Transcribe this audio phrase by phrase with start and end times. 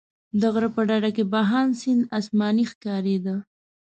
[0.39, 3.35] د غره په ډډه کې بهاند سیند اسماني ښکارېده.